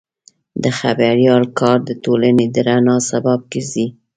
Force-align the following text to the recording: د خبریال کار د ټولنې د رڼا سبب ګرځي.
د 0.63 0.65
خبریال 0.79 1.43
کار 1.59 1.77
د 1.89 1.91
ټولنې 2.03 2.45
د 2.53 2.57
رڼا 2.67 2.97
سبب 3.09 3.39
ګرځي. 3.51 3.87